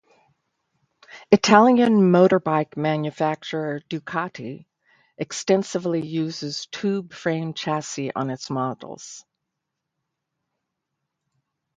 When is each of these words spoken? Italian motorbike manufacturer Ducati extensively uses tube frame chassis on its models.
Italian 1.31 1.99
motorbike 2.11 2.75
manufacturer 2.75 3.81
Ducati 3.87 4.65
extensively 5.19 6.01
uses 6.03 6.65
tube 6.71 7.13
frame 7.13 7.53
chassis 7.53 8.11
on 8.15 8.31
its 8.31 8.49
models. 8.49 9.23